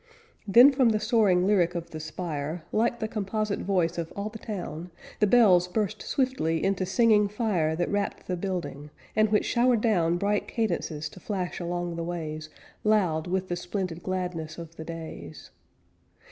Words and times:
Then 0.47 0.71
from 0.71 0.89
the 0.89 0.99
soaring 0.99 1.45
lyric 1.45 1.75
of 1.75 1.91
the 1.91 1.99
spire, 1.99 2.63
Like 2.71 2.99
the 2.99 3.07
composite 3.07 3.59
voice 3.59 3.99
of 3.99 4.11
all 4.15 4.29
the 4.29 4.39
town, 4.39 4.89
The 5.19 5.27
bells 5.27 5.67
burst 5.67 6.01
swiftly 6.01 6.63
into 6.63 6.87
singing 6.87 7.27
fire 7.27 7.75
That 7.75 7.91
wrapped 7.91 8.25
the 8.25 8.35
building, 8.35 8.89
and 9.15 9.29
which 9.31 9.45
showered 9.45 9.81
down 9.81 10.17
Bright 10.17 10.47
cadences 10.47 11.07
to 11.09 11.19
flash 11.19 11.59
along 11.59 11.97
the 11.97 12.03
ways 12.03 12.49
Loud 12.83 13.27
with 13.27 13.47
the 13.47 13.55
splendid 13.55 14.01
gladness 14.01 14.57
of 14.57 14.75
the 14.75 14.85
days. 14.85 15.51